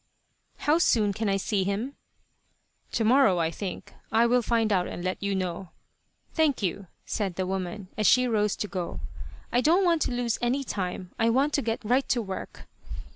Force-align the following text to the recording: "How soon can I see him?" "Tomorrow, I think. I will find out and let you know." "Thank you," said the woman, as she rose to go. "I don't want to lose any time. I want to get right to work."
"How 0.57 0.79
soon 0.79 1.13
can 1.13 1.29
I 1.29 1.37
see 1.37 1.63
him?" 1.63 1.93
"Tomorrow, 2.91 3.37
I 3.37 3.51
think. 3.51 3.93
I 4.11 4.25
will 4.25 4.41
find 4.41 4.73
out 4.73 4.87
and 4.87 5.03
let 5.03 5.21
you 5.21 5.35
know." 5.35 5.69
"Thank 6.33 6.63
you," 6.63 6.87
said 7.05 7.35
the 7.35 7.45
woman, 7.45 7.87
as 7.95 8.07
she 8.07 8.27
rose 8.27 8.55
to 8.55 8.67
go. 8.67 8.99
"I 9.51 9.61
don't 9.61 9.85
want 9.85 10.01
to 10.01 10.11
lose 10.11 10.39
any 10.41 10.63
time. 10.63 11.11
I 11.19 11.29
want 11.29 11.53
to 11.53 11.61
get 11.61 11.85
right 11.85 12.09
to 12.09 12.19
work." 12.23 12.65